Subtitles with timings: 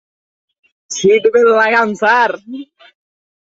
[0.91, 2.31] Seat belt লাগান, sir.